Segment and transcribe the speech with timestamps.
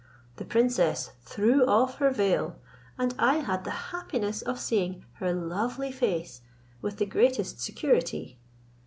[0.37, 2.55] The princess threw off her veil,
[2.97, 6.41] and I had the happiness of seeing her lovely face
[6.81, 8.39] with the greatest security.